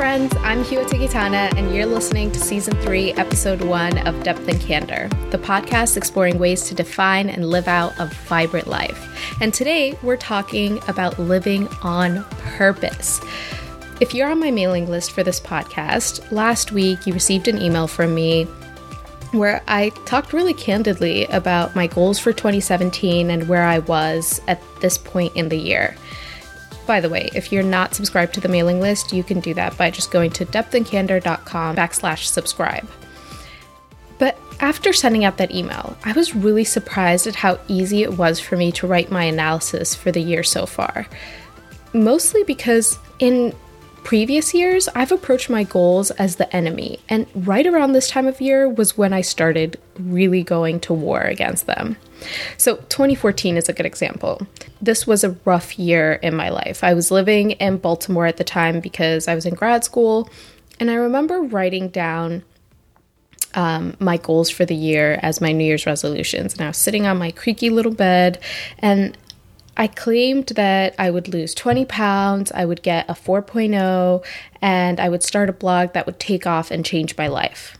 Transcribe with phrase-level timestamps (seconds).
[0.00, 0.34] friends.
[0.38, 5.10] I'm Hua Tikitana, and you're listening to Season 3, Episode 1 of Depth and Candor,
[5.28, 9.36] the podcast exploring ways to define and live out a vibrant life.
[9.42, 13.20] And today, we're talking about living on purpose.
[14.00, 17.86] If you're on my mailing list for this podcast, last week you received an email
[17.86, 18.44] from me
[19.32, 24.62] where I talked really candidly about my goals for 2017 and where I was at
[24.80, 25.94] this point in the year.
[26.90, 29.78] By the way, if you're not subscribed to the mailing list, you can do that
[29.78, 32.90] by just going to depthandcandor.com backslash subscribe.
[34.18, 38.40] But after sending out that email, I was really surprised at how easy it was
[38.40, 41.06] for me to write my analysis for the year so far.
[41.92, 43.54] Mostly because in
[44.04, 48.40] previous years, I've approached my goals as the enemy, and right around this time of
[48.40, 51.96] year was when I started really going to war against them.
[52.56, 54.46] So, 2014 is a good example.
[54.80, 56.84] This was a rough year in my life.
[56.84, 60.28] I was living in Baltimore at the time because I was in grad school,
[60.78, 62.42] and I remember writing down
[63.54, 66.52] um, my goals for the year as my New Year's resolutions.
[66.52, 68.38] And I was sitting on my creaky little bed,
[68.78, 69.16] and
[69.80, 74.22] I claimed that I would lose 20 pounds, I would get a 4.0,
[74.60, 77.78] and I would start a blog that would take off and change my life.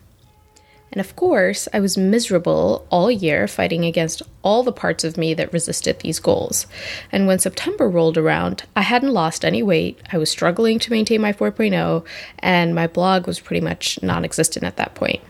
[0.91, 5.35] And of course, I was miserable all year fighting against all the parts of me
[5.35, 6.67] that resisted these goals.
[7.13, 11.21] And when September rolled around, I hadn't lost any weight, I was struggling to maintain
[11.21, 12.07] my 4.0,
[12.39, 15.21] and my blog was pretty much non existent at that point.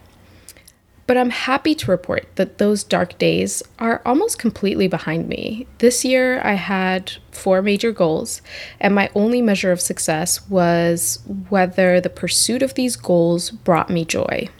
[1.10, 5.66] But I'm happy to report that those dark days are almost completely behind me.
[5.78, 8.42] This year, I had four major goals,
[8.78, 14.04] and my only measure of success was whether the pursuit of these goals brought me
[14.04, 14.50] joy.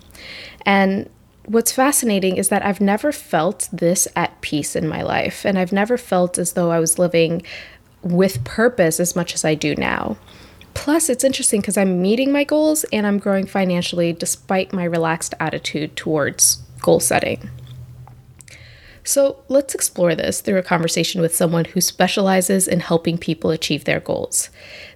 [0.66, 1.08] And
[1.44, 5.72] what's fascinating is that I've never felt this at peace in my life, and I've
[5.72, 7.44] never felt as though I was living
[8.02, 10.16] with purpose as much as I do now.
[10.74, 15.34] Plus, it's interesting because I'm meeting my goals and I'm growing financially despite my relaxed
[15.40, 17.50] attitude towards goal setting.
[19.02, 23.84] So, let's explore this through a conversation with someone who specializes in helping people achieve
[23.84, 24.50] their goals.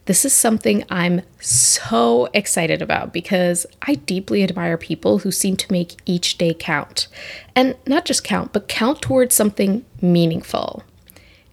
[0.05, 5.73] This is something I'm so excited about because I deeply admire people who seem to
[5.73, 7.09] make each day count.
[7.57, 10.83] And not just count, but count towards something meaningful.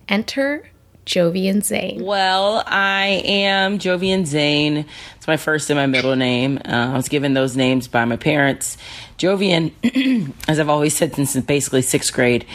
[0.09, 0.70] Enter
[1.05, 2.03] Jovian Zane?
[2.03, 4.85] Well, I am Jovian Zane.
[5.15, 6.59] It's my first and my middle name.
[6.63, 8.77] Uh, I was given those names by my parents.
[9.17, 9.71] Jovian,
[10.47, 12.45] as I've always said since basically sixth grade,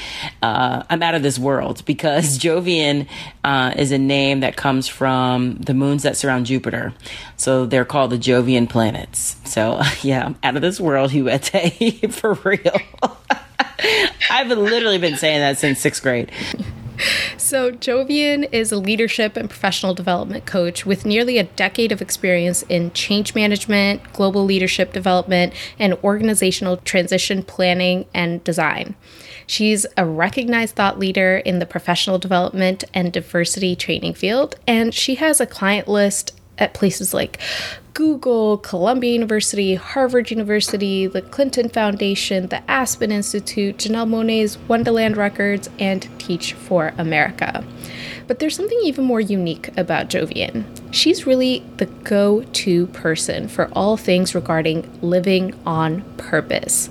[0.42, 3.08] uh, I'm out of this world because Jovian
[3.44, 6.94] uh, is a name that comes from the moons that surround Jupiter.
[7.36, 9.36] So they're called the Jovian planets.
[9.44, 12.80] So yeah, I'm out of this world, Huete, for real.
[14.30, 16.30] I've literally been saying that since sixth grade.
[17.36, 22.62] So, Jovian is a leadership and professional development coach with nearly a decade of experience
[22.62, 28.94] in change management, global leadership development, and organizational transition planning and design.
[29.46, 35.16] She's a recognized thought leader in the professional development and diversity training field, and she
[35.16, 37.38] has a client list at places like
[37.94, 45.70] Google, Columbia University, Harvard University, the Clinton Foundation, the Aspen Institute, Janelle Monáe's Wondaland Records,
[45.78, 47.64] and Teach for America.
[48.26, 50.64] But there's something even more unique about Jovian.
[50.92, 56.90] She's really the go to person for all things regarding living on purpose.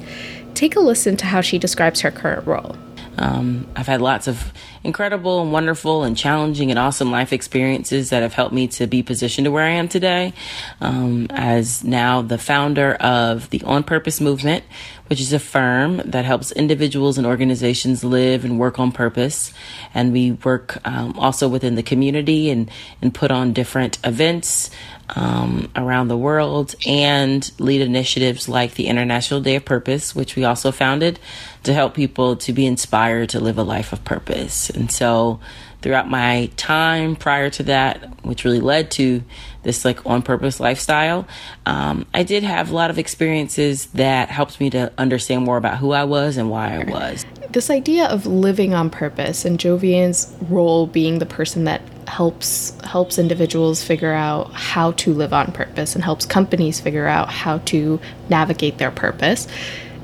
[0.55, 2.75] Take a listen to how she describes her current role.
[3.17, 4.53] Um, I've had lots of
[4.83, 9.03] incredible and wonderful and challenging and awesome life experiences that have helped me to be
[9.03, 10.33] positioned to where I am today.
[10.81, 14.63] Um, as now the founder of the On Purpose Movement,
[15.07, 19.53] which is a firm that helps individuals and organizations live and work on purpose.
[19.93, 22.69] And we work um, also within the community and,
[23.01, 24.69] and put on different events
[25.09, 30.43] um, around the world and lead initiatives like the International Day of Purpose, which we
[30.43, 31.19] also founded
[31.63, 34.69] to help people to be inspired to live a life of purpose.
[34.69, 35.39] And so,
[35.81, 39.21] throughout my time prior to that, which really led to
[39.61, 41.27] this like on purpose lifestyle,
[41.67, 45.77] um, I did have a lot of experiences that helped me to understand more about
[45.77, 47.25] who I was and why I was.
[47.51, 53.17] This idea of living on purpose and Jovian's role being the person that helps helps
[53.17, 57.99] individuals figure out how to live on purpose and helps companies figure out how to
[58.29, 59.47] navigate their purpose.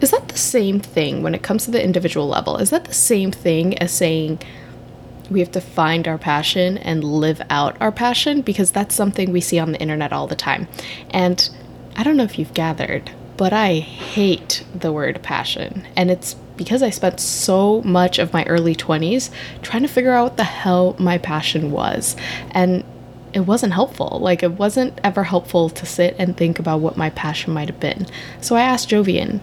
[0.02, 2.58] Is that the same thing when it comes to the individual level?
[2.58, 4.42] Is that the same thing as saying
[5.30, 8.42] we have to find our passion and live out our passion?
[8.42, 10.68] Because that's something we see on the internet all the time.
[11.12, 11.48] And
[11.96, 15.88] I don't know if you've gathered, but I hate the word passion.
[15.96, 19.32] And it's because I spent so much of my early 20s
[19.64, 22.16] trying to figure out what the hell my passion was.
[22.52, 22.84] And
[23.34, 24.20] it wasn't helpful.
[24.22, 27.80] Like, it wasn't ever helpful to sit and think about what my passion might have
[27.80, 28.06] been.
[28.42, 29.40] So I asked Jovian,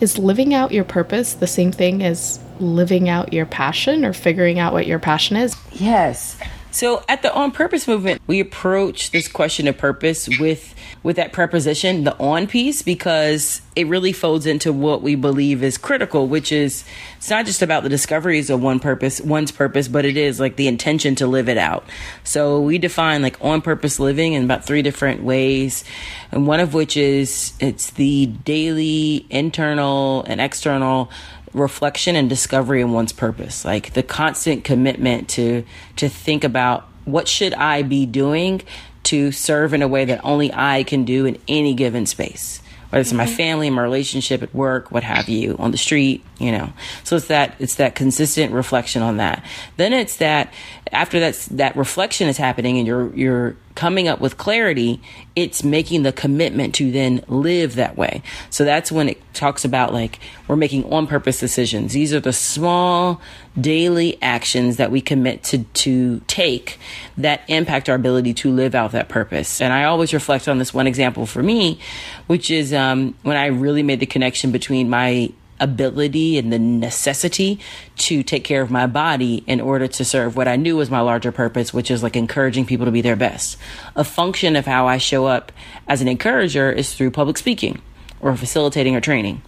[0.00, 4.58] is living out your purpose the same thing as living out your passion or figuring
[4.58, 5.54] out what your passion is?
[5.70, 6.36] Yes.
[6.70, 11.32] So at the on purpose movement, we approach this question of purpose with with that
[11.32, 16.50] preposition, the on piece, because it really folds into what we believe is critical, which
[16.50, 16.84] is
[17.16, 20.56] it's not just about the discoveries of one purpose, one's purpose, but it is like
[20.56, 21.84] the intention to live it out.
[22.24, 25.84] So we define like on purpose living in about three different ways.
[26.32, 31.10] And one of which is it's the daily internal and external
[31.52, 33.64] reflection and discovery in one's purpose.
[33.64, 35.64] Like the constant commitment to
[35.96, 38.60] to think about what should i be doing
[39.04, 42.60] to serve in a way that only i can do in any given space
[42.90, 43.18] whether it's mm-hmm.
[43.18, 46.72] my family my relationship at work what have you on the street you know.
[47.04, 49.44] So it's that it's that consistent reflection on that.
[49.76, 50.52] Then it's that
[50.92, 55.00] after that's that reflection is happening and you're you're coming up with clarity,
[55.34, 58.22] it's making the commitment to then live that way.
[58.50, 60.18] So that's when it talks about like
[60.48, 61.92] we're making on purpose decisions.
[61.92, 63.20] These are the small
[63.60, 66.78] daily actions that we commit to, to take
[67.18, 69.60] that impact our ability to live out that purpose.
[69.60, 71.78] And I always reflect on this one example for me,
[72.26, 75.30] which is um, when I really made the connection between my
[75.60, 77.58] ability and the necessity
[77.96, 81.00] to take care of my body in order to serve what I knew was my
[81.00, 83.56] larger purpose, which is like encouraging people to be their best.
[83.94, 85.52] A function of how I show up
[85.88, 87.80] as an encourager is through public speaking
[88.20, 89.42] or facilitating or training.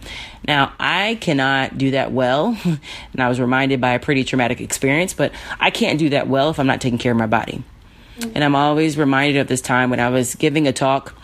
[0.47, 5.13] Now, I cannot do that well, and I was reminded by a pretty traumatic experience,
[5.13, 7.63] but I can't do that well if I'm not taking care of my body.
[8.35, 11.15] And I'm always reminded of this time when I was giving a talk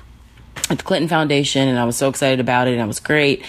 [0.69, 3.45] at the Clinton Foundation, and I was so excited about it, and it was great.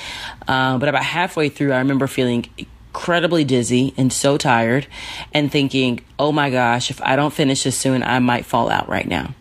[0.47, 4.87] Uh, but about halfway through, I remember feeling incredibly dizzy and so tired,
[5.33, 8.89] and thinking, "Oh my gosh, if I don't finish this soon, I might fall out
[8.89, 9.35] right now."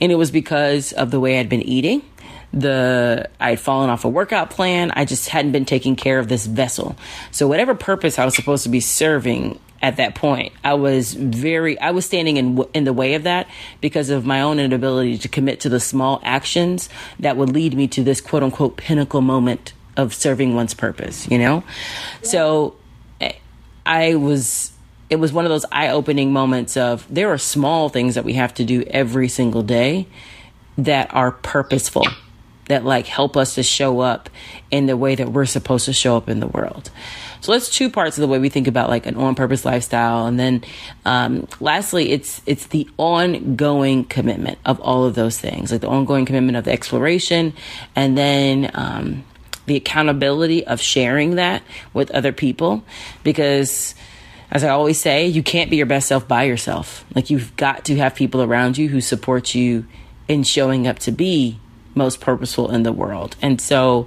[0.00, 2.02] And it was because of the way I'd been eating.
[2.52, 4.90] The I'd fallen off a workout plan.
[4.94, 6.96] I just hadn't been taking care of this vessel.
[7.30, 10.52] So whatever purpose I was supposed to be serving at that point.
[10.64, 13.48] I was very, I was standing in in the way of that
[13.80, 16.88] because of my own inability to commit to the small actions
[17.20, 21.28] that would lead me to this quote unquote pinnacle moment of serving one's purpose.
[21.30, 21.64] You know,
[22.22, 22.28] yeah.
[22.28, 22.76] so
[23.20, 23.32] eh,
[23.86, 24.72] I was.
[25.10, 28.34] It was one of those eye opening moments of there are small things that we
[28.34, 30.06] have to do every single day
[30.76, 32.04] that are purposeful
[32.68, 34.30] that like help us to show up
[34.70, 36.90] in the way that we're supposed to show up in the world.
[37.40, 40.26] So that's two parts of the way we think about like an on purpose lifestyle.
[40.26, 40.64] And then
[41.04, 46.24] um, lastly, it's it's the ongoing commitment of all of those things, like the ongoing
[46.26, 47.54] commitment of the exploration,
[47.94, 49.24] and then um,
[49.66, 51.62] the accountability of sharing that
[51.92, 52.84] with other people,
[53.22, 53.94] because.
[54.50, 57.04] As I always say, you can't be your best self by yourself.
[57.14, 59.84] Like you've got to have people around you who support you
[60.26, 61.60] in showing up to be
[61.94, 63.36] most purposeful in the world.
[63.42, 64.06] And so,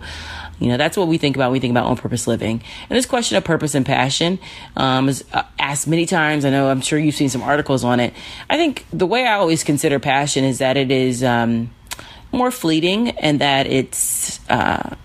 [0.62, 1.48] you know, that's what we think about.
[1.48, 2.62] when we think about on purpose living.
[2.88, 4.38] And this question of purpose and passion
[4.78, 6.46] um, is uh, asked many times.
[6.46, 8.14] I know I'm sure you've seen some articles on it.
[8.48, 11.72] I think the way I always consider passion is that it is um,
[12.32, 14.96] more fleeting and that it's uh,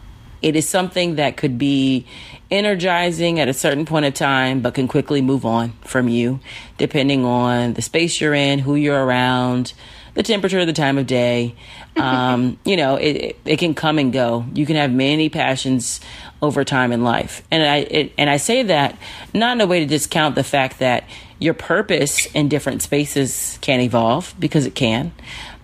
[0.42, 2.06] it is something that could be
[2.50, 6.38] energizing at a certain point of time, but can quickly move on from you,
[6.76, 9.72] depending on the space you're in, who you're around,
[10.16, 11.54] the temperature, the time of day.
[11.94, 14.44] Um, you know, it, it, can come and go.
[14.54, 16.00] You can have many passions
[16.42, 18.98] over time in life, and I it, and I say that
[19.32, 21.04] not in a way to discount the fact that
[21.38, 25.12] your purpose in different spaces can evolve because it can,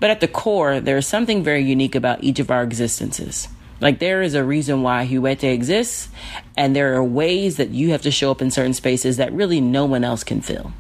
[0.01, 3.49] but at the core, there is something very unique about each of our existences.
[3.81, 6.09] Like there is a reason why Huete exists,
[6.57, 9.61] and there are ways that you have to show up in certain spaces that really
[9.61, 10.73] no one else can fill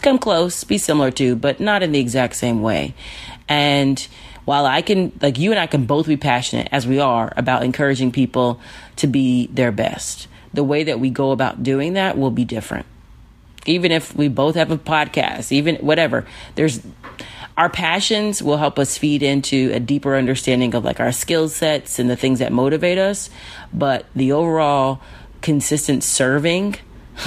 [0.00, 2.94] come close, be similar to, but not in the exact same way.
[3.48, 4.06] And
[4.44, 7.62] while I can, like you and I can both be passionate, as we are, about
[7.62, 8.60] encouraging people
[8.96, 12.86] to be their best, the way that we go about doing that will be different.
[13.66, 16.80] Even if we both have a podcast, even whatever, there's
[17.56, 21.98] our passions will help us feed into a deeper understanding of like our skill sets
[21.98, 23.28] and the things that motivate us.
[23.72, 25.00] But the overall
[25.42, 26.76] consistent serving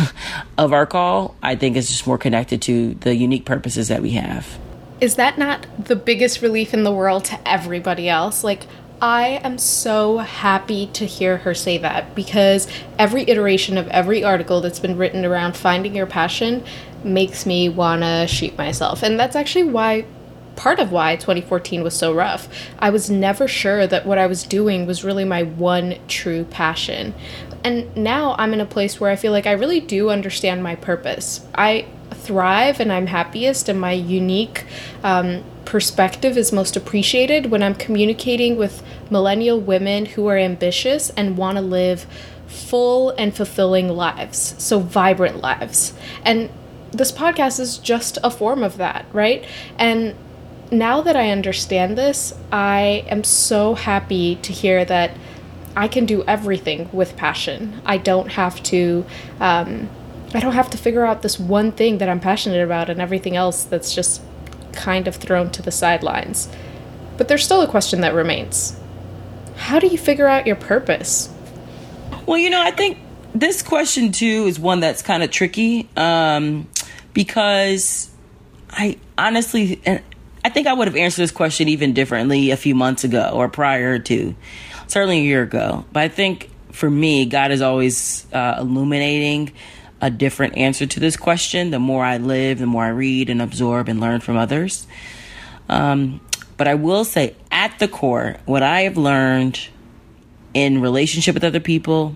[0.57, 4.11] of our call, I think is just more connected to the unique purposes that we
[4.11, 4.57] have.
[5.01, 8.43] Is that not the biggest relief in the world to everybody else?
[8.43, 8.65] Like,
[9.01, 14.61] I am so happy to hear her say that because every iteration of every article
[14.61, 16.63] that's been written around finding your passion
[17.03, 19.03] makes me want to shoot myself.
[19.03, 20.05] And that's actually why
[20.55, 22.47] part of why 2014 was so rough.
[22.79, 27.13] I was never sure that what I was doing was really my one true passion.
[27.63, 30.75] And now I'm in a place where I feel like I really do understand my
[30.75, 31.45] purpose.
[31.55, 34.65] I thrive and I'm happiest and my unique
[35.03, 41.37] um, perspective is most appreciated when I'm communicating with millennial women who are ambitious and
[41.37, 42.05] want to live
[42.47, 45.93] full and fulfilling lives, so vibrant lives.
[46.23, 46.49] And
[46.91, 49.43] this podcast is just a form of that, right?
[49.79, 50.15] And
[50.71, 55.11] now that I understand this, I am so happy to hear that
[55.75, 57.81] I can do everything with passion.
[57.85, 59.05] I don't have to.
[59.39, 59.89] Um,
[60.33, 63.35] I don't have to figure out this one thing that I'm passionate about and everything
[63.35, 64.21] else that's just
[64.71, 66.49] kind of thrown to the sidelines.
[67.17, 68.75] But there's still a question that remains.
[69.55, 71.29] How do you figure out your purpose?
[72.25, 72.97] Well, you know, I think
[73.35, 76.67] this question too is one that's kind of tricky um,
[77.13, 78.09] because
[78.71, 80.01] I honestly, and
[80.43, 83.47] I think I would have answered this question even differently a few months ago or
[83.49, 84.35] prior to,
[84.93, 85.83] certainly a year ago.
[85.91, 89.51] But I think for me, God is always uh, illuminating
[90.01, 91.71] a different answer to this question.
[91.71, 94.87] The more I live, the more I read and absorb and learn from others.
[95.67, 96.21] Um,
[96.55, 99.67] but I will say, at the core, what I have learned
[100.53, 102.15] in relationship with other people,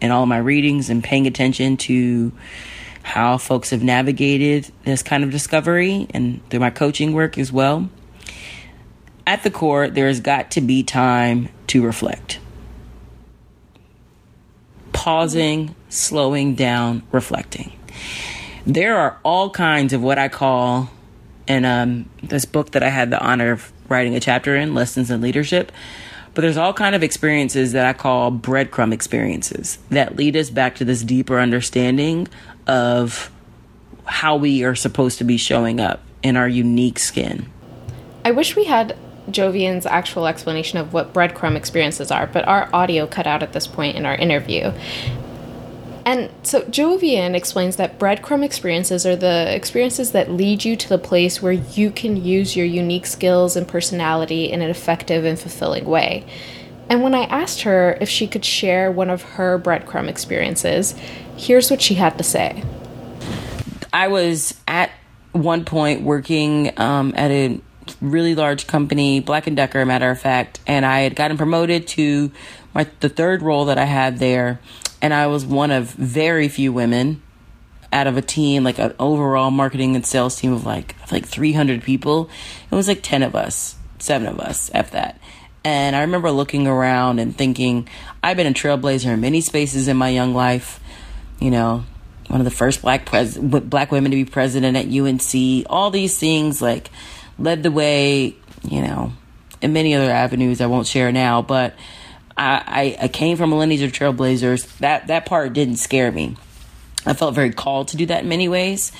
[0.00, 2.32] and all my readings and paying attention to
[3.02, 7.88] how folks have navigated this kind of discovery and through my coaching work as well.
[9.30, 12.40] At the core, there's got to be time to reflect.
[14.92, 17.70] Pausing, slowing down, reflecting.
[18.66, 20.90] There are all kinds of what I call,
[21.46, 25.12] in um, this book that I had the honor of writing a chapter in, Lessons
[25.12, 25.70] in Leadership,
[26.34, 30.74] but there's all kind of experiences that I call breadcrumb experiences that lead us back
[30.76, 32.26] to this deeper understanding
[32.66, 33.30] of
[34.06, 37.48] how we are supposed to be showing up in our unique skin.
[38.24, 38.96] I wish we had
[39.28, 43.66] Jovian's actual explanation of what breadcrumb experiences are, but our audio cut out at this
[43.66, 44.72] point in our interview.
[46.06, 50.98] And so Jovian explains that breadcrumb experiences are the experiences that lead you to the
[50.98, 55.84] place where you can use your unique skills and personality in an effective and fulfilling
[55.84, 56.24] way.
[56.88, 60.94] And when I asked her if she could share one of her breadcrumb experiences,
[61.36, 62.64] here's what she had to say.
[63.92, 64.90] I was at
[65.32, 67.60] one point working um, at a
[68.00, 72.30] really large company, Black and Decker, matter of fact, and I had gotten promoted to
[72.74, 74.60] my the third role that I had there
[75.02, 77.22] and I was one of very few women
[77.92, 81.82] out of a team, like an overall marketing and sales team of like like 300
[81.82, 82.30] people.
[82.70, 85.18] It was like 10 of us, seven of us, f that.
[85.64, 87.88] And I remember looking around and thinking,
[88.22, 90.80] I've been a trailblazer in many spaces in my young life.
[91.38, 91.84] You know,
[92.28, 95.66] one of the first black pres black women to be president at UNC.
[95.68, 96.90] All these things like
[97.40, 98.36] led the way.
[98.62, 99.12] You know,
[99.62, 101.74] in many other avenues I won't share now, but
[102.36, 104.78] I, I, I came from a lineage of trailblazers.
[104.78, 106.36] That that part didn't scare me.
[107.06, 108.92] I felt very called to do that in many ways.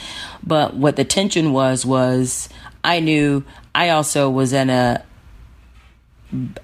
[0.43, 2.49] But what the tension was was
[2.83, 3.45] I knew
[3.75, 5.05] I also was in a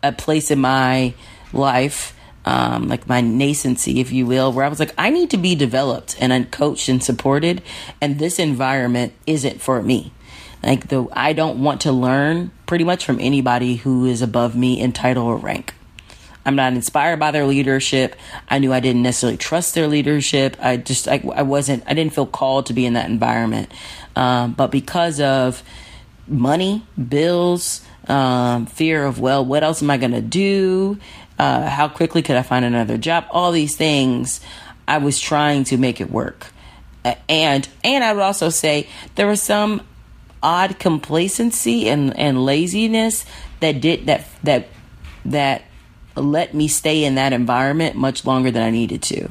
[0.03, 1.13] a place in my
[1.53, 5.37] life, um, like my nascency, if you will, where I was like, I need to
[5.37, 7.63] be developed and coached and supported,
[8.01, 10.13] and this environment isn't for me.
[10.67, 14.81] Like the I don't want to learn pretty much from anybody who is above me
[14.81, 15.73] in title or rank.
[16.45, 18.15] I'm not inspired by their leadership.
[18.49, 20.57] I knew I didn't necessarily trust their leadership.
[20.61, 23.73] I just, I, I wasn't, I didn't feel called to be in that environment.
[24.15, 25.65] Um, but because of
[26.29, 30.99] money, bills, um, fear of, well, what else am I going to do?
[31.37, 33.27] Uh, how quickly could I find another job?
[33.31, 34.41] All these things,
[34.87, 36.47] I was trying to make it work.
[37.29, 39.83] And, and I would also say there were some
[40.43, 43.25] odd complacency and, and laziness
[43.61, 44.69] that did, that, that,
[45.25, 45.63] that
[46.15, 49.29] let me stay in that environment much longer than I needed to.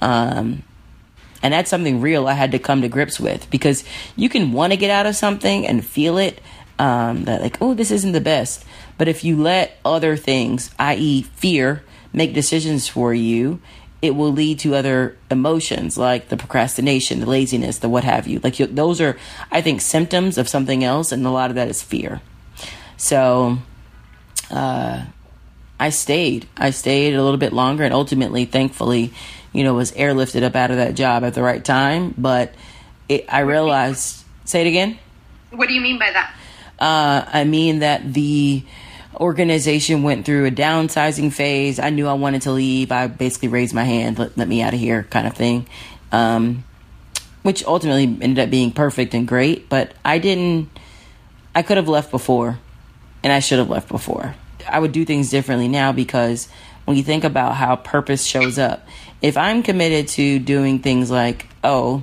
[0.00, 0.62] Um,
[1.42, 3.84] and that's something real I had to come to grips with because
[4.16, 6.40] you can want to get out of something and feel it
[6.78, 8.64] um, that, like, oh, this isn't the best.
[8.98, 13.60] But if you let other things, i.e., fear, make decisions for you,
[14.02, 18.40] it will lead to other emotions like the procrastination, the laziness, the what have you.
[18.40, 19.16] Like, those are,
[19.50, 22.20] I think, symptoms of something else, and a lot of that is fear.
[22.96, 23.58] So,
[24.50, 25.04] uh,
[25.78, 26.48] I stayed.
[26.56, 29.12] I stayed a little bit longer and ultimately, thankfully,
[29.52, 32.14] you know, was airlifted up out of that job at the right time.
[32.16, 32.54] But
[33.08, 34.98] it, I realized, say it again.
[35.50, 36.34] What do you mean by that?
[36.78, 38.62] Uh, I mean that the
[39.18, 41.78] organization went through a downsizing phase.
[41.78, 42.92] I knew I wanted to leave.
[42.92, 45.66] I basically raised my hand, let, let me out of here, kind of thing.
[46.12, 46.64] Um,
[47.42, 49.68] which ultimately ended up being perfect and great.
[49.68, 50.68] But I didn't,
[51.54, 52.58] I could have left before,
[53.22, 54.34] and I should have left before.
[54.68, 56.48] I would do things differently now because
[56.86, 58.86] when you think about how purpose shows up,
[59.22, 62.02] if I'm committed to doing things like, oh,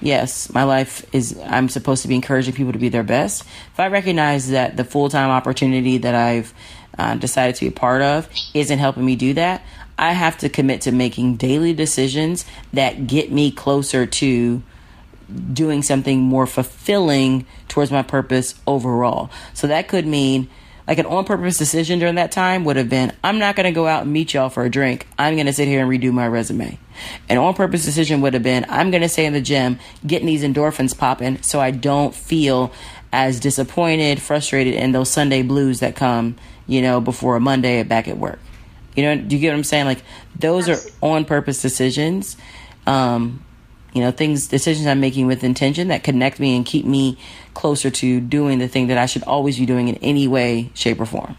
[0.00, 3.42] yes, my life is, I'm supposed to be encouraging people to be their best.
[3.42, 6.54] If I recognize that the full time opportunity that I've
[6.98, 9.62] uh, decided to be a part of isn't helping me do that,
[9.98, 14.62] I have to commit to making daily decisions that get me closer to
[15.52, 19.30] doing something more fulfilling towards my purpose overall.
[19.54, 20.48] So that could mean
[20.86, 23.72] like an on purpose decision during that time would have been I'm not going to
[23.72, 25.06] go out and meet y'all for a drink.
[25.18, 26.78] I'm going to sit here and redo my resume.
[27.28, 30.26] An on purpose decision would have been I'm going to stay in the gym, getting
[30.26, 32.72] these endorphins popping so I don't feel
[33.12, 36.36] as disappointed, frustrated, and those Sunday blues that come,
[36.66, 38.40] you know, before a Monday back at work.
[38.96, 39.86] You know, do you get what I'm saying?
[39.86, 40.02] Like
[40.38, 42.36] those are on purpose decisions.
[42.86, 43.44] Um,
[43.94, 47.16] you know, things, decisions I'm making with intention that connect me and keep me
[47.54, 51.00] closer to doing the thing that I should always be doing in any way, shape,
[51.00, 51.36] or form.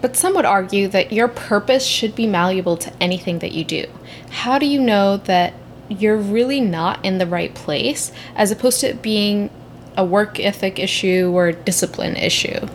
[0.00, 3.86] But some would argue that your purpose should be malleable to anything that you do.
[4.30, 5.54] How do you know that
[5.88, 9.50] you're really not in the right place as opposed to it being
[9.96, 12.68] a work ethic issue or a discipline issue?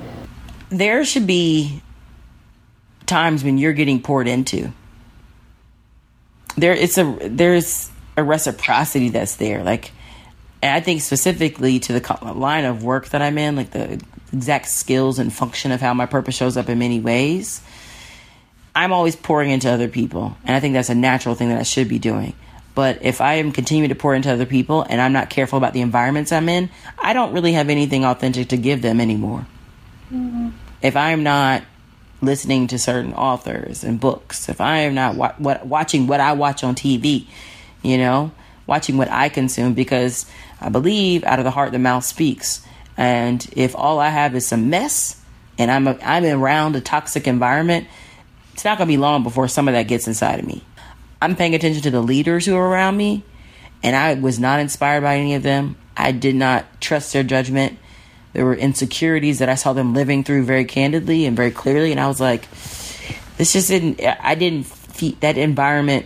[0.70, 1.82] There should be
[3.06, 4.74] times when you're getting poured into.
[6.58, 9.64] There it's a there's a reciprocity that's there.
[9.64, 9.92] Like,
[10.62, 14.02] and I think specifically to the line of work that I'm in, like the
[14.34, 17.62] exact skills and function of how my purpose shows up in many ways.
[18.74, 21.64] I'm always pouring into other people, and I think that's a natural thing that I
[21.64, 22.34] should be doing.
[22.74, 25.74] But if I am continuing to pour into other people and I'm not careful about
[25.74, 29.46] the environments I'm in, I don't really have anything authentic to give them anymore.
[30.12, 30.50] Mm-hmm.
[30.82, 31.64] If I'm not
[32.22, 36.34] listening to certain authors and books, if I am not wa- what, watching what I
[36.34, 37.28] watch on TV,
[37.82, 38.32] you know,
[38.68, 40.26] watching what I consume because
[40.60, 42.66] I believe out of the heart the mouth speaks.
[42.98, 45.22] And if all I have is some mess
[45.58, 47.88] and I'm a, I'm around a toxic environment,
[48.54, 50.64] it's not going to be long before some of that gets inside of me.
[51.22, 53.24] I'm paying attention to the leaders who are around me,
[53.84, 55.78] and I was not inspired by any of them.
[55.96, 57.78] I did not trust their judgment.
[58.34, 62.00] There were insecurities that I saw them living through very candidly and very clearly, and
[62.00, 62.50] I was like,
[63.38, 64.02] this just didn't.
[64.02, 64.68] I didn't.
[65.22, 66.06] That environment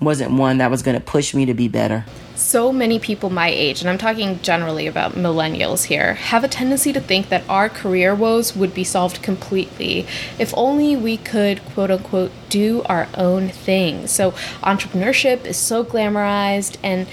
[0.00, 2.04] wasn't one that was going to push me to be better.
[2.34, 6.92] So many people my age, and I'm talking generally about millennials here, have a tendency
[6.94, 10.06] to think that our career woes would be solved completely
[10.38, 14.06] if only we could, quote unquote, do our own thing.
[14.06, 14.30] So,
[14.62, 17.06] entrepreneurship is so glamorized and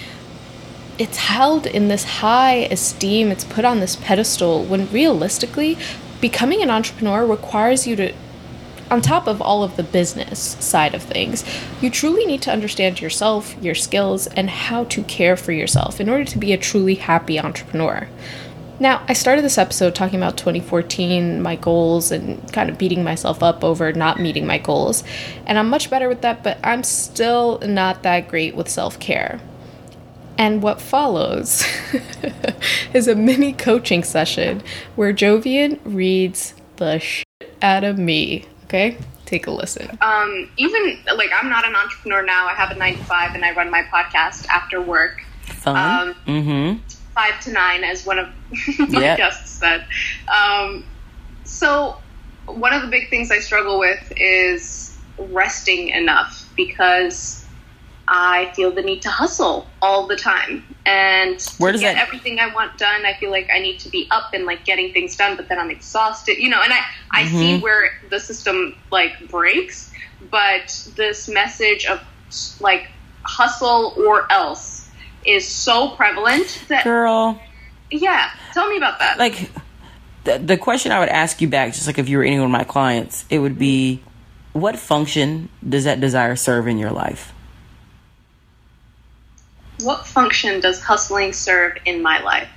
[0.98, 5.78] it's held in this high esteem, it's put on this pedestal when realistically,
[6.22, 8.14] becoming an entrepreneur requires you to
[8.90, 11.44] on top of all of the business side of things,
[11.82, 16.10] you truly need to understand yourself, your skills, and how to care for yourself in
[16.10, 18.08] order to be a truly happy entrepreneur.
[18.80, 23.42] Now, I started this episode talking about 2014, my goals, and kind of beating myself
[23.42, 25.04] up over not meeting my goals.
[25.48, 29.42] And I'm much better with that, but I'm still not that great with self care.
[30.38, 31.66] And what follows
[32.94, 34.62] is a mini coaching session
[34.96, 37.26] where Jovian reads the shit
[37.64, 39.98] out of me Okay, take a listen.
[40.02, 42.48] Um, even like I'm not an entrepreneur now.
[42.48, 45.24] I have a nine to five, and I run my podcast after work.
[45.46, 46.10] Fun.
[46.10, 46.80] Um, mm-hmm.
[47.16, 48.28] Five to nine, as one of
[48.90, 49.18] my yep.
[49.18, 49.86] guests said.
[50.28, 50.84] Um,
[51.46, 51.98] so
[52.46, 57.46] one of the big things I struggle with is resting enough because
[58.08, 60.64] I feel the need to hustle all the time.
[60.86, 62.08] And Where does get that...
[62.08, 64.94] everything I want done, I feel like I need to be up and like getting
[64.94, 66.80] things done, but then I'm exhausted, you know, and I,
[67.12, 67.38] I mm-hmm.
[67.38, 69.92] see where the system like breaks,
[70.32, 72.02] but this message of
[72.62, 72.88] like
[73.24, 74.88] hustle or else
[75.26, 77.40] is so prevalent that girl
[77.92, 79.50] yeah tell me about that like
[80.24, 82.46] the, the question i would ask you back just like if you were any one
[82.46, 84.02] of my clients it would be
[84.54, 87.34] what function does that desire serve in your life
[89.82, 92.50] what function does hustling serve in my life?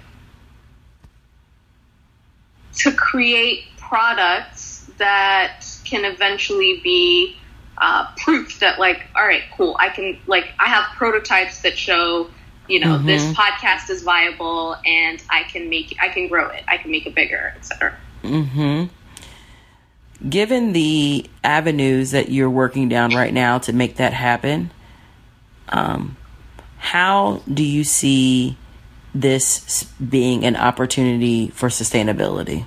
[2.77, 7.37] To create products that can eventually be
[7.79, 12.29] uh, proof that, like, all right, cool, I can, like, I have prototypes that show,
[12.69, 13.07] you know, mm-hmm.
[13.07, 17.07] this podcast is viable and I can make, I can grow it, I can make
[17.07, 17.97] it bigger, etc.
[18.23, 18.85] Hmm.
[20.29, 24.71] Given the avenues that you're working down right now to make that happen,
[25.71, 26.17] um,
[26.81, 28.57] how do you see
[29.15, 32.65] this being an opportunity for sustainability?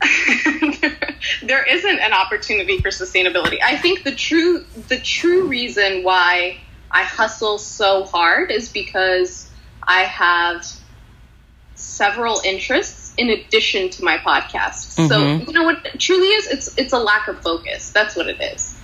[1.42, 3.58] there isn't an opportunity for sustainability.
[3.62, 6.58] I think the true the true reason why
[6.90, 9.50] I hustle so hard is because
[9.82, 10.64] I have
[11.74, 14.96] several interests in addition to my podcast.
[14.96, 15.08] Mm-hmm.
[15.08, 17.90] So you know what truly is it's it's a lack of focus.
[17.90, 18.79] That's what it is.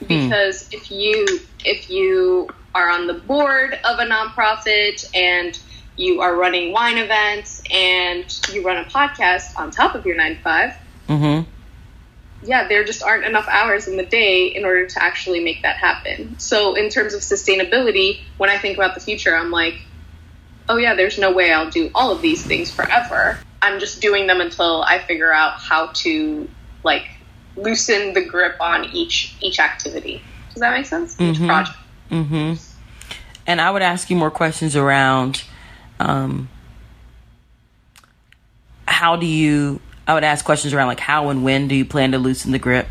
[0.00, 0.06] Hmm.
[0.06, 5.58] because if you if you are on the board of a nonprofit and
[5.96, 10.36] you are running wine events and you run a podcast on top of your nine
[10.36, 10.72] to 5
[11.08, 11.50] mm-hmm.
[12.46, 15.76] yeah, there just aren't enough hours in the day in order to actually make that
[15.76, 16.38] happen.
[16.38, 19.82] So, in terms of sustainability, when I think about the future, I'm like,
[20.68, 23.38] oh, yeah, there's no way I'll do all of these things forever.
[23.60, 26.48] I'm just doing them until I figure out how to,
[26.82, 27.08] like,
[27.60, 30.22] loosen the grip on each each activity.
[30.52, 31.16] Does that make sense?
[31.16, 31.42] Mm-hmm.
[31.42, 31.78] Each project.
[32.10, 32.54] Mm-hmm.
[33.46, 35.44] And I would ask you more questions around
[35.98, 36.48] um,
[38.86, 42.12] how do you I would ask questions around like how and when do you plan
[42.12, 42.88] to loosen the grip?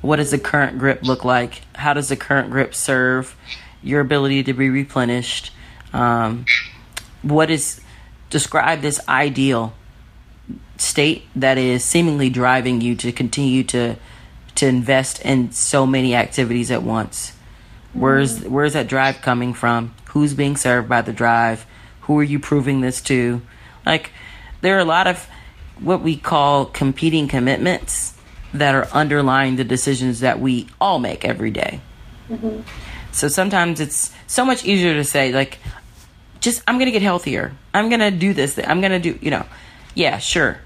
[0.00, 1.62] What does the current grip look like?
[1.74, 3.36] How does the current grip serve
[3.82, 5.52] your ability to be replenished?
[5.92, 6.44] Um,
[7.22, 7.80] what is
[8.30, 9.74] describe this ideal
[10.76, 13.96] state that is seemingly driving you to continue to
[14.54, 17.32] to invest in so many activities at once?
[17.92, 19.94] Where's where's that drive coming from?
[20.10, 21.66] Who's being served by the drive?
[22.02, 23.42] Who are you proving this to?
[23.86, 24.10] Like,
[24.60, 25.28] there are a lot of
[25.78, 28.14] what we call competing commitments
[28.54, 31.80] that are underlying the decisions that we all make every day.
[32.28, 32.60] Mm-hmm.
[33.12, 35.58] So sometimes it's so much easier to say, like,
[36.40, 37.52] just, I'm going to get healthier.
[37.72, 38.58] I'm going to do this.
[38.58, 39.44] I'm going to do, you know,
[39.94, 40.58] yeah, sure.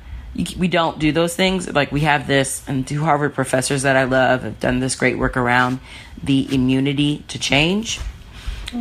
[0.58, 1.72] We don't do those things.
[1.72, 5.18] Like, we have this, and two Harvard professors that I love have done this great
[5.18, 5.80] work around
[6.22, 8.00] the immunity to change.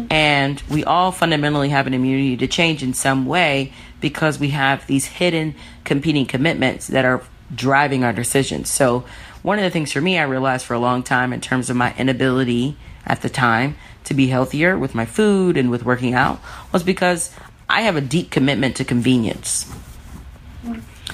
[0.10, 4.86] And we all fundamentally have an immunity to change in some way because we have
[4.88, 7.22] these hidden competing commitments that are
[7.54, 8.70] driving our decisions.
[8.70, 9.06] So,
[9.42, 11.78] one of the things for me I realized for a long time in terms of
[11.78, 16.40] my inability at the time to be healthier with my food and with working out
[16.72, 17.32] was because
[17.70, 19.72] I have a deep commitment to convenience.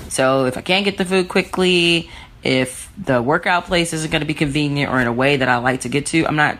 [0.10, 2.10] So, if I can't get the food quickly,
[2.44, 5.58] if the workout place isn't going to be convenient or in a way that I
[5.58, 6.58] like to get to, I'm not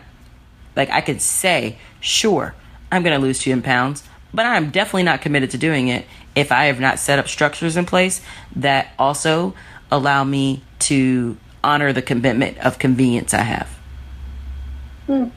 [0.76, 2.54] like I could say, sure,
[2.90, 4.02] I'm going to lose 10 pounds,
[4.32, 7.76] but I'm definitely not committed to doing it if I have not set up structures
[7.76, 8.22] in place
[8.56, 9.54] that also
[9.90, 13.68] allow me to honor the commitment of convenience I have.
[15.06, 15.28] Hmm.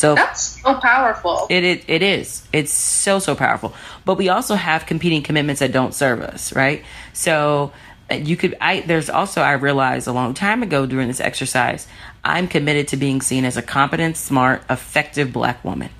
[0.00, 1.46] So that's so powerful.
[1.50, 2.42] It, it it is.
[2.54, 3.74] It's so so powerful.
[4.06, 6.82] But we also have competing commitments that don't serve us, right?
[7.12, 7.72] So
[8.10, 11.86] uh, you could I there's also I realized a long time ago during this exercise,
[12.24, 15.90] I'm committed to being seen as a competent, smart, effective black woman.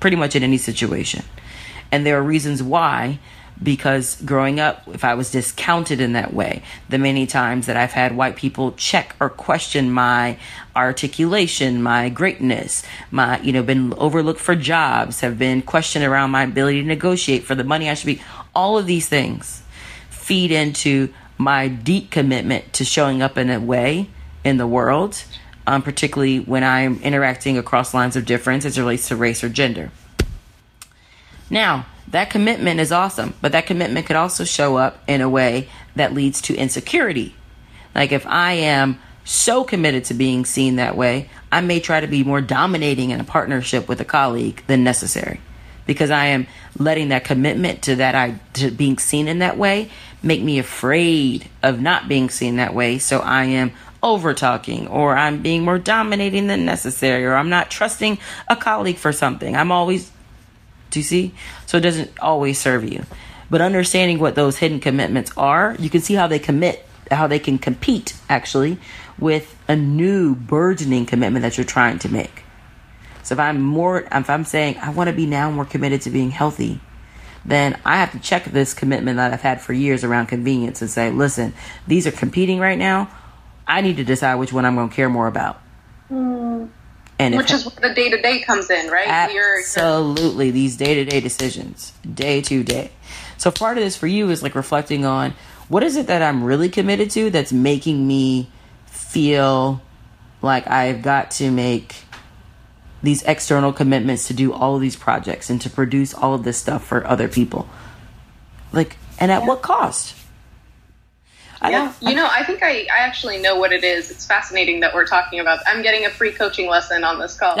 [0.00, 1.22] Pretty much in any situation.
[1.92, 3.18] And there are reasons why
[3.62, 7.92] because growing up, if I was discounted in that way, the many times that I've
[7.92, 10.38] had white people check or question my
[10.74, 16.44] articulation, my greatness, my, you know, been overlooked for jobs, have been questioned around my
[16.44, 18.22] ability to negotiate for the money I should be,
[18.54, 19.62] all of these things
[20.08, 24.08] feed into my deep commitment to showing up in a way
[24.44, 25.22] in the world,
[25.66, 29.48] um, particularly when I'm interacting across lines of difference as it relates to race or
[29.48, 29.90] gender.
[31.50, 35.68] Now, that commitment is awesome, but that commitment could also show up in a way
[35.96, 37.34] that leads to insecurity.
[37.94, 42.06] Like if I am so committed to being seen that way, I may try to
[42.06, 45.40] be more dominating in a partnership with a colleague than necessary
[45.86, 46.46] because I am
[46.78, 49.90] letting that commitment to that I to being seen in that way
[50.22, 52.98] make me afraid of not being seen that way.
[52.98, 57.70] So I am over talking or I'm being more dominating than necessary or I'm not
[57.70, 58.18] trusting
[58.48, 59.56] a colleague for something.
[59.56, 60.10] I'm always
[60.90, 61.34] do you see?
[61.66, 63.04] So it doesn't always serve you.
[63.48, 67.38] But understanding what those hidden commitments are, you can see how they commit, how they
[67.38, 68.78] can compete actually
[69.18, 72.44] with a new burgeoning commitment that you're trying to make.
[73.22, 76.10] So if I'm more, if I'm saying I want to be now more committed to
[76.10, 76.80] being healthy,
[77.44, 80.90] then I have to check this commitment that I've had for years around convenience and
[80.90, 81.54] say, listen,
[81.86, 83.10] these are competing right now.
[83.66, 85.60] I need to decide which one I'm going to care more about.
[86.10, 86.70] Mm.
[87.20, 89.06] And Which is where the day to day comes in, right?
[89.06, 90.46] Absolutely.
[90.46, 92.90] You're, these day to day decisions, day to day.
[93.36, 95.34] So part of this for you is like reflecting on
[95.68, 98.50] what is it that I'm really committed to that's making me
[98.86, 99.82] feel
[100.40, 101.94] like I've got to make
[103.02, 106.56] these external commitments to do all of these projects and to produce all of this
[106.56, 107.68] stuff for other people.
[108.72, 109.46] Like, and at yeah.
[109.46, 110.14] what cost?
[111.62, 114.10] I yeah, you know, I think I, I actually know what it is.
[114.10, 115.60] It's fascinating that we're talking about.
[115.66, 117.50] I'm getting a free coaching lesson on this call.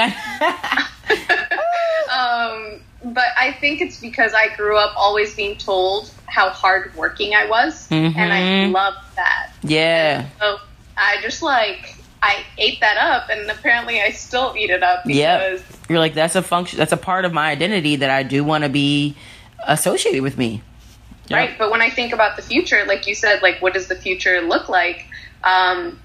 [2.10, 7.46] um, but I think it's because I grew up always being told how hardworking I
[7.46, 8.18] was, mm-hmm.
[8.18, 8.72] and I mm-hmm.
[8.72, 9.52] love that.
[9.62, 10.20] Yeah.
[10.20, 10.58] And so
[10.96, 15.02] I just like I ate that up, and apparently I still eat it up.
[15.04, 15.58] Yeah,
[15.88, 16.78] you're like that's a function.
[16.78, 19.16] That's a part of my identity that I do want to be
[19.66, 20.62] associated with me
[21.36, 21.58] right?
[21.58, 24.40] But when I think about the future, like you said, like what does the future
[24.40, 25.06] look like?
[25.44, 25.98] Um,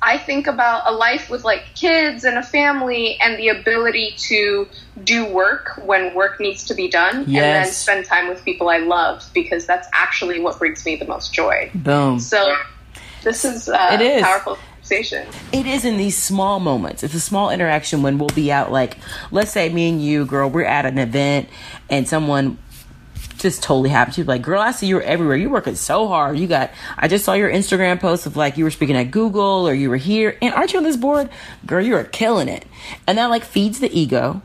[0.00, 4.68] I think about a life with like kids and a family and the ability to
[5.02, 7.26] do work when work needs to be done yes.
[7.26, 11.04] and then spend time with people I love because that's actually what brings me the
[11.04, 11.70] most joy.
[11.74, 12.20] Boom.
[12.20, 12.56] So
[13.24, 14.22] this is uh, it is.
[14.22, 14.56] powerful
[14.88, 15.26] conversation.
[15.52, 17.02] It is in these small moments.
[17.02, 18.98] It's a small interaction when we'll be out like
[19.32, 21.48] let's say me and you girl we're at an event
[21.90, 22.58] and someone
[23.38, 24.12] just totally happy.
[24.12, 25.36] She's like, girl, I see you're everywhere.
[25.36, 26.38] You're working so hard.
[26.38, 29.66] You got, I just saw your Instagram post of like you were speaking at Google
[29.68, 30.36] or you were here.
[30.42, 31.28] And aren't you on this board?
[31.66, 32.66] Girl, you are killing it.
[33.06, 34.42] And that like feeds the ego.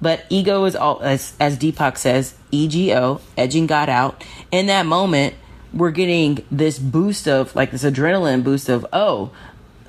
[0.00, 4.24] But ego is all, as, as Deepak says, EGO, edging God out.
[4.50, 5.34] In that moment,
[5.72, 9.30] we're getting this boost of like this adrenaline boost of, oh,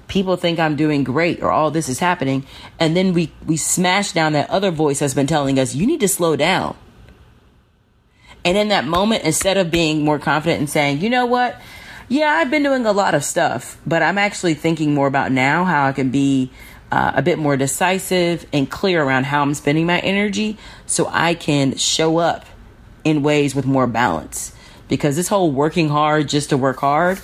[0.08, 2.46] people think I'm doing great or all this is happening.
[2.80, 6.00] And then we, we smash down that other voice that's been telling us, you need
[6.02, 6.76] to slow down
[8.46, 11.60] and in that moment, instead of being more confident and saying, you know what?
[12.10, 15.64] Yeah, I've been doing a lot of stuff, but I'm actually thinking more about now
[15.64, 16.52] how I can be
[16.92, 21.34] uh, a bit more decisive and clear around how I'm spending my energy so I
[21.34, 22.46] can show up
[23.04, 24.54] in ways with more balance.
[24.90, 27.20] Because this whole working hard just to work hard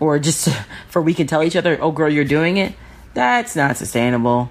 [0.00, 0.48] or just
[0.88, 2.74] for we can tell each other, oh, girl, you're doing it,
[3.12, 4.50] that's not sustainable.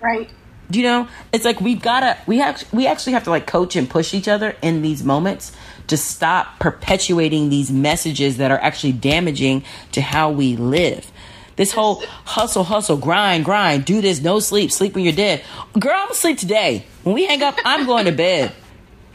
[0.00, 0.30] Right
[0.70, 1.08] you know?
[1.32, 4.28] It's like we've gotta we have we actually have to like coach and push each
[4.28, 5.52] other in these moments
[5.88, 11.10] to stop perpetuating these messages that are actually damaging to how we live.
[11.56, 15.42] This whole hustle hustle grind grind do this no sleep sleep when you're dead.
[15.78, 16.84] Girl i'm asleep today.
[17.02, 18.52] When we hang up i'm going to bed.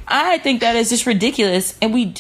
[0.08, 2.14] I think that is just ridiculous and we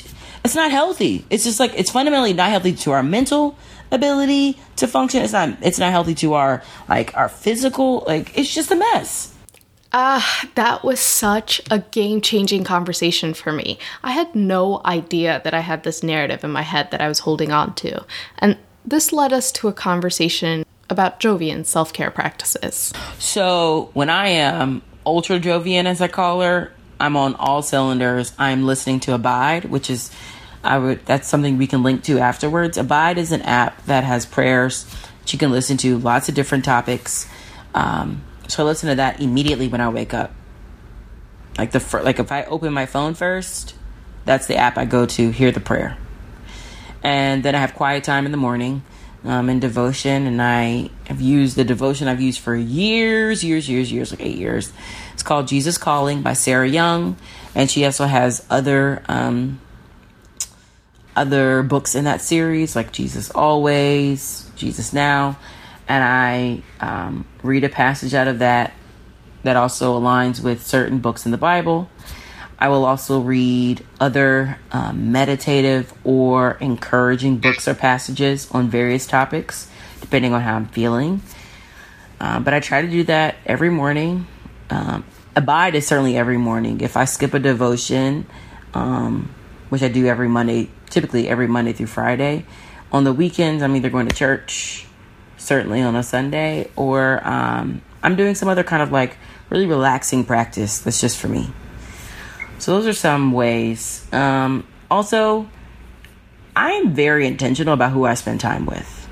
[0.43, 1.25] it's not healthy.
[1.29, 3.57] It's just like it's fundamentally not healthy to our mental
[3.91, 5.21] ability to function.
[5.21, 9.35] It's not it's not healthy to our like our physical like it's just a mess.
[9.93, 13.77] Ah, uh, that was such a game changing conversation for me.
[14.03, 17.19] I had no idea that I had this narrative in my head that I was
[17.19, 18.05] holding on to.
[18.39, 22.93] And this led us to a conversation about Jovian self care practices.
[23.19, 28.33] So, when I am ultra Jovian, as I call her, I'm on all cylinders.
[28.37, 30.11] I'm listening to Abide, which is
[30.63, 32.77] I would that's something we can link to afterwards.
[32.77, 34.85] Abide is an app that has prayers
[35.21, 37.27] that you can listen to, lots of different topics.
[37.73, 40.33] Um, so I listen to that immediately when I wake up.
[41.57, 43.75] Like the like if I open my phone first,
[44.25, 45.97] that's the app I go to hear the prayer.
[47.03, 48.83] And then I have quiet time in the morning
[49.23, 53.91] um, in devotion, and I have used the devotion I've used for years, years, years,
[53.91, 54.71] years, like eight years.
[55.13, 57.17] It's called Jesus Calling by Sarah Young,
[57.53, 59.59] and she also has other um,
[61.15, 65.37] other books in that series, like Jesus Always, Jesus Now,
[65.87, 68.73] and I um, read a passage out of that
[69.43, 71.89] that also aligns with certain books in the Bible.
[72.59, 79.67] I will also read other um, meditative or encouraging books or passages on various topics,
[79.99, 81.23] depending on how I'm feeling.
[82.19, 84.27] Um, but I try to do that every morning.
[84.69, 85.03] Um,
[85.35, 86.81] abide is certainly every morning.
[86.81, 88.27] If I skip a devotion,
[88.75, 89.33] um,
[89.71, 92.45] which I do every Monday, typically every Monday through Friday.
[92.91, 94.85] On the weekends, I'm either going to church,
[95.37, 99.15] certainly on a Sunday, or um, I'm doing some other kind of like
[99.49, 101.49] really relaxing practice that's just for me.
[102.59, 104.05] So, those are some ways.
[104.11, 105.47] Um, also,
[106.53, 109.07] I am very intentional about who I spend time with.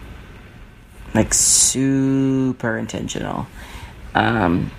[1.15, 3.48] Like, super intentional.
[4.13, 4.72] Um,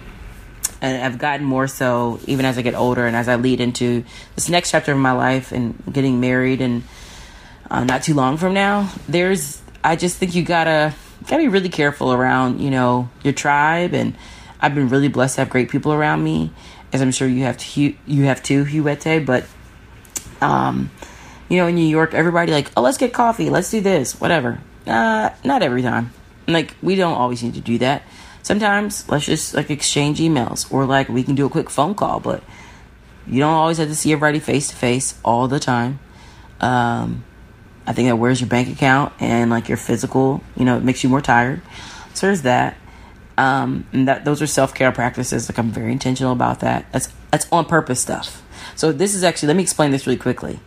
[0.81, 4.05] and I've gotten more so even as I get older and as I lead into
[4.35, 6.83] this next chapter of my life and getting married and
[7.71, 8.91] uh, not too long from now.
[9.09, 10.95] There's, I just think you gotta
[11.29, 14.17] gotta be really careful around you know your tribe, and
[14.61, 16.53] I've been really blessed to have great people around me,
[16.93, 19.25] as I'm sure you have to you have too, Huete.
[19.25, 19.47] But
[20.41, 20.91] um,
[21.49, 24.61] you know, in New York, everybody like, oh, let's get coffee, let's do this, whatever.
[24.87, 26.13] Uh, not every time.
[26.49, 28.03] Like we don't always need to do that
[28.43, 32.21] sometimes let's just like exchange emails or like we can do a quick phone call,
[32.21, 32.43] but
[33.27, 36.01] you don't always have to see everybody face to face all the time.
[36.61, 37.25] Um,
[37.87, 41.03] I think that wears your bank account and like your physical, you know, it makes
[41.03, 41.63] you more tired.
[42.15, 42.77] So there's that.
[43.39, 45.49] Um, and that those are self care practices.
[45.49, 46.93] Like I'm very intentional about that.
[46.93, 48.43] That's that's on purpose stuff.
[48.75, 50.61] So this is actually let me explain this really quickly.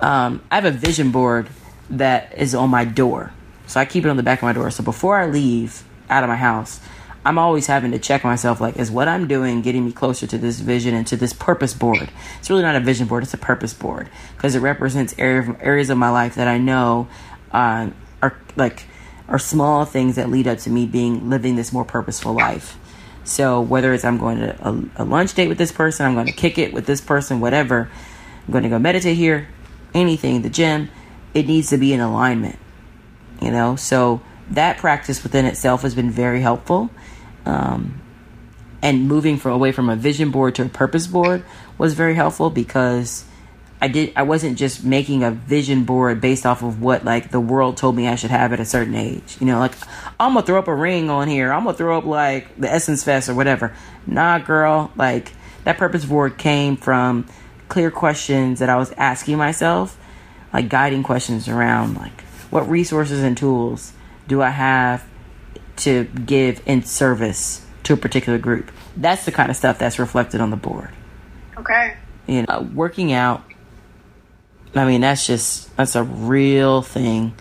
[0.00, 1.48] Um, I have a vision board
[1.90, 3.32] that is on my door,
[3.66, 4.70] so I keep it on the back of my door.
[4.70, 6.80] So before I leave out of my house,
[7.24, 10.38] I'm always having to check myself like, is what I'm doing getting me closer to
[10.38, 12.10] this vision and to this purpose board?
[12.38, 15.90] It's really not a vision board, it's a purpose board because it represents area, areas
[15.90, 17.08] of my life that I know
[17.52, 17.90] uh,
[18.22, 18.84] are like
[19.28, 22.78] are small things that lead up to me being living this more purposeful life.
[23.22, 26.26] So whether it's I'm going to a, a lunch date with this person, I'm going
[26.26, 27.90] to kick it with this person, whatever,
[28.46, 29.46] I'm going to go meditate here,
[29.94, 30.90] anything, the gym,
[31.34, 32.58] it needs to be in alignment.
[33.40, 36.90] You know, so that practice within itself has been very helpful.
[37.46, 38.00] Um,
[38.82, 41.44] and moving from away from a vision board to a purpose board
[41.78, 43.24] was very helpful because
[43.80, 47.40] I did I wasn't just making a vision board based off of what like the
[47.40, 49.38] world told me I should have at a certain age.
[49.40, 49.72] You know, like
[50.18, 51.52] I'm gonna throw up a ring on here.
[51.52, 53.74] I'm gonna throw up like the Essence Fest or whatever.
[54.06, 54.92] Nah, girl.
[54.96, 55.32] Like
[55.64, 57.26] that purpose board came from
[57.68, 59.98] clear questions that I was asking myself,
[60.52, 63.92] like guiding questions around like what resources and tools
[64.28, 65.06] do I have
[65.80, 68.70] to give in service to a particular group.
[68.96, 70.90] That's the kind of stuff that's reflected on the board.
[71.56, 71.96] Okay.
[72.26, 73.44] You know, uh, working out
[74.74, 77.34] I mean, that's just that's a real thing.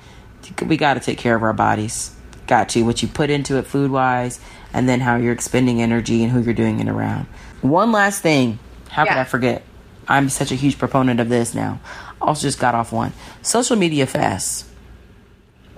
[0.66, 2.16] We got to take care of our bodies.
[2.48, 4.40] Got to what you put into it food wise,
[4.74, 7.28] and then how you're expending energy and who you're doing it around.
[7.62, 8.58] One last thing.
[8.90, 9.14] How yeah.
[9.14, 9.64] could I forget?
[10.08, 11.80] I'm such a huge proponent of this now.
[12.20, 13.14] Also, just got off one.
[13.44, 14.68] Social media fasts.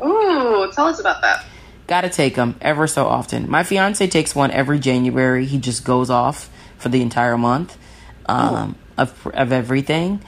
[0.04, 1.46] Ooh, tell us about that.
[1.92, 3.50] Got to take them ever so often.
[3.50, 5.46] My fiance takes one every January.
[5.46, 7.78] He just goes off for the entire month
[8.28, 10.22] um, of of everything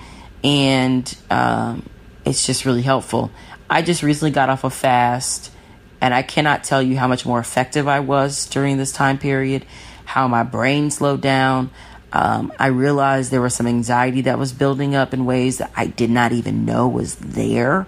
[0.43, 1.88] and um,
[2.26, 3.32] it's just really helpful.
[3.69, 5.54] I just recently got off a fast,
[6.02, 9.65] and I cannot tell you how much more effective I was during this time period,
[10.04, 11.71] how my brain slowed down.
[12.12, 15.88] Um, I realized there was some anxiety that was building up in ways that I
[15.88, 17.88] did not even know was there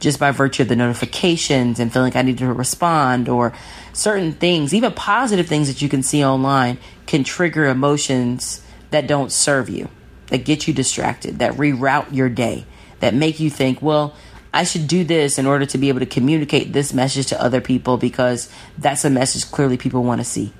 [0.00, 3.52] just by virtue of the notifications and feeling like I need to respond or
[3.92, 9.30] certain things, even positive things that you can see online, can trigger emotions that don't
[9.30, 9.88] serve you
[10.30, 12.64] that get you distracted, that reroute your day,
[13.00, 14.14] that make you think, well,
[14.54, 17.60] I should do this in order to be able to communicate this message to other
[17.60, 20.52] people because that's a message clearly people want to see.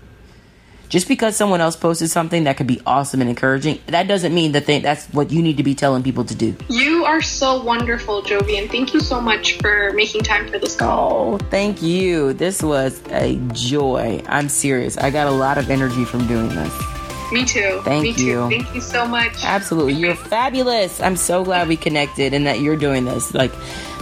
[0.90, 4.52] Just because someone else posted something that could be awesome and encouraging, that doesn't mean
[4.52, 6.56] that they, that's what you need to be telling people to do.
[6.68, 10.74] You are so wonderful, Jovi, and thank you so much for making time for this
[10.74, 11.34] call.
[11.34, 12.32] Oh, thank you.
[12.32, 14.20] This was a joy.
[14.26, 14.98] I'm serious.
[14.98, 16.82] I got a lot of energy from doing this.
[17.30, 17.80] Me too.
[17.84, 18.16] Thank Me you.
[18.16, 18.48] Too.
[18.48, 19.44] Thank you so much.
[19.44, 19.92] Absolutely.
[19.92, 21.00] You're fabulous.
[21.00, 23.32] I'm so glad we connected and that you're doing this.
[23.32, 23.52] Like,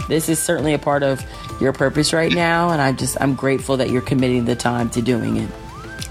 [0.07, 1.23] this is certainly a part of
[1.61, 2.71] your purpose right now.
[2.71, 5.49] And I just, I'm grateful that you're committing the time to doing it.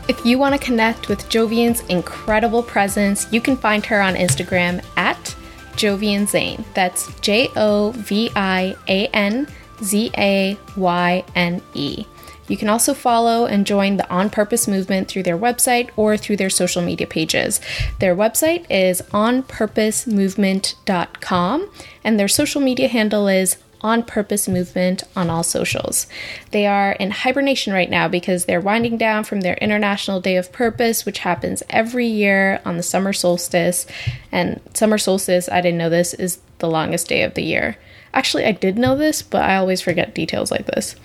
[0.09, 4.83] If you want to connect with Jovian's incredible presence, you can find her on Instagram
[4.97, 5.37] at
[5.73, 6.65] Jovian Zayne.
[6.73, 9.47] That's J O V I A N
[9.83, 12.07] Z A Y N E.
[12.49, 16.39] You can also follow and join the On Purpose movement through their website or through
[16.39, 17.61] their social media pages.
[17.99, 21.71] Their website is onpurposemovement.com
[22.03, 26.07] and their social media handle is on Purpose Movement on all socials.
[26.51, 30.53] They are in hibernation right now because they're winding down from their International Day of
[30.53, 33.87] Purpose, which happens every year on the summer solstice.
[34.33, 37.77] And summer solstice, I didn't know this, is the longest day of the year.
[38.13, 40.97] Actually, I did know this, but I always forget details like this.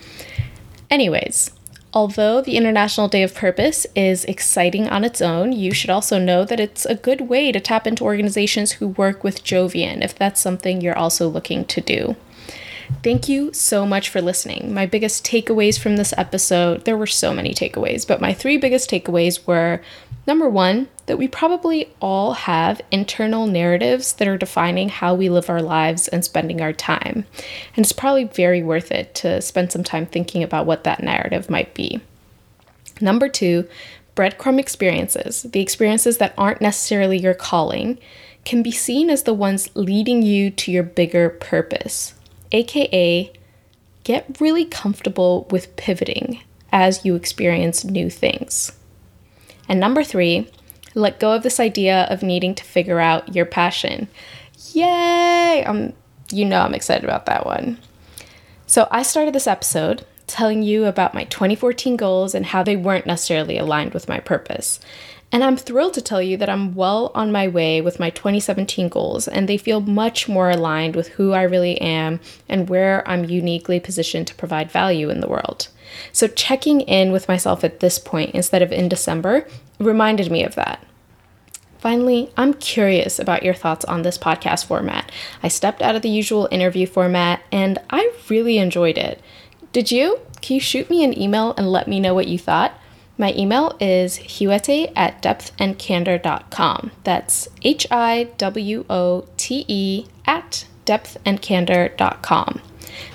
[0.90, 1.52] Anyways,
[1.94, 6.44] although the International Day of Purpose is exciting on its own, you should also know
[6.46, 10.42] that it's a good way to tap into organizations who work with Jovian if that's
[10.42, 12.16] something you're also looking to do.
[13.02, 14.74] Thank you so much for listening.
[14.74, 18.90] My biggest takeaways from this episode, there were so many takeaways, but my three biggest
[18.90, 19.82] takeaways were
[20.26, 25.50] number one, that we probably all have internal narratives that are defining how we live
[25.50, 27.26] our lives and spending our time.
[27.76, 31.50] And it's probably very worth it to spend some time thinking about what that narrative
[31.50, 32.00] might be.
[33.02, 33.68] Number two,
[34.16, 37.98] breadcrumb experiences, the experiences that aren't necessarily your calling,
[38.46, 42.14] can be seen as the ones leading you to your bigger purpose,
[42.54, 43.32] aka,
[44.04, 48.72] get really comfortable with pivoting as you experience new things.
[49.68, 50.50] And number three,
[50.96, 54.08] let go of this idea of needing to figure out your passion.
[54.74, 55.64] Yay!
[55.66, 55.94] Um,
[56.32, 57.80] you know I'm excited about that one.
[58.66, 63.06] So I started this episode telling you about my 2014 goals and how they weren't
[63.06, 64.80] necessarily aligned with my purpose.
[65.34, 68.88] And I'm thrilled to tell you that I'm well on my way with my 2017
[68.88, 73.26] goals, and they feel much more aligned with who I really am and where I'm
[73.26, 75.70] uniquely positioned to provide value in the world.
[76.12, 79.48] So, checking in with myself at this point instead of in December
[79.80, 80.86] reminded me of that.
[81.80, 85.12] Finally, I'm curious about your thoughts on this podcast format.
[85.42, 89.20] I stepped out of the usual interview format and I really enjoyed it.
[89.72, 90.20] Did you?
[90.42, 92.80] Can you shoot me an email and let me know what you thought?
[93.18, 96.92] My email is hiwote at depthandcandor.com.
[97.04, 102.62] That's H I W O T E at depthandcandor.com.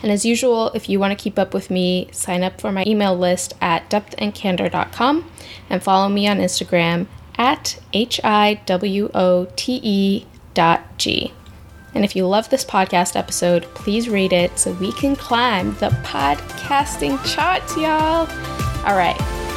[0.03, 2.84] And as usual, if you want to keep up with me, sign up for my
[2.86, 5.30] email list at depthandcandor.com
[5.70, 11.32] and follow me on Instagram at H I W O T E dot G.
[11.94, 15.88] And if you love this podcast episode, please rate it so we can climb the
[16.05, 18.28] podcasting charts, y'all.
[18.86, 19.16] All right,